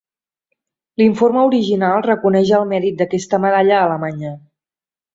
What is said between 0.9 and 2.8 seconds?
L'informe original reconeix el